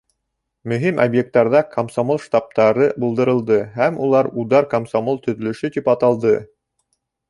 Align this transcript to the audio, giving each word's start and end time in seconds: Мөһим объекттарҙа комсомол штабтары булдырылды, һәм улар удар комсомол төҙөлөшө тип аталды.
Мөһим 0.71 1.01
объекттарҙа 1.03 1.61
комсомол 1.75 2.21
штабтары 2.25 2.89
булдырылды, 3.05 3.61
һәм 3.79 4.03
улар 4.09 4.35
удар 4.47 4.71
комсомол 4.77 5.25
төҙөлөшө 5.29 5.77
тип 5.79 5.97
аталды. 5.99 6.39